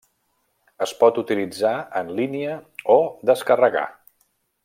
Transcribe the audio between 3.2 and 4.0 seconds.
descarregar.